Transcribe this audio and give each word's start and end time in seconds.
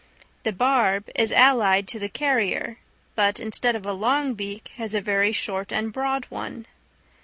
The 0.41 0.51
barb 0.51 1.11
is 1.13 1.31
allied 1.31 1.87
to 1.89 1.99
the 1.99 2.09
carrier, 2.09 2.77
but, 3.13 3.39
instead 3.39 3.75
of 3.75 3.85
a 3.85 3.93
long 3.93 4.33
beak, 4.33 4.69
has 4.77 4.95
a 4.95 4.99
very 4.99 5.31
short 5.31 5.71
and 5.71 5.93
broad 5.93 6.25
one. 6.31 6.65